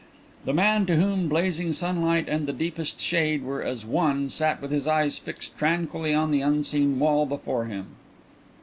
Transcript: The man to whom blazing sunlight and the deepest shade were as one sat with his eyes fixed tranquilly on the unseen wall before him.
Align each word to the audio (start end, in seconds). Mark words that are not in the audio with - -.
The 0.45 0.51
man 0.53 0.87
to 0.87 0.95
whom 0.95 1.29
blazing 1.29 1.73
sunlight 1.73 2.27
and 2.27 2.47
the 2.47 2.53
deepest 2.53 2.99
shade 2.99 3.43
were 3.43 3.61
as 3.61 3.85
one 3.85 4.31
sat 4.31 4.59
with 4.59 4.71
his 4.71 4.87
eyes 4.87 5.19
fixed 5.19 5.55
tranquilly 5.59 6.11
on 6.11 6.31
the 6.31 6.41
unseen 6.41 6.97
wall 6.97 7.27
before 7.27 7.65
him. 7.65 7.85